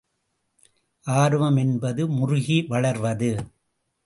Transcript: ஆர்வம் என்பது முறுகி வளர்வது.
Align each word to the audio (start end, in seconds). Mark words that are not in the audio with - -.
ஆர்வம் 1.07 1.55
என்பது 1.55 2.07
முறுகி 2.07 2.65
வளர்வது. 2.67 3.31